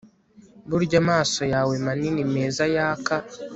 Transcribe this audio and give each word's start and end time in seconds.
burya 0.69 0.97
amaso 1.03 1.41
yawe 1.53 1.73
manini 1.85 2.21
meza 2.33 2.63
yaka 2.75 3.15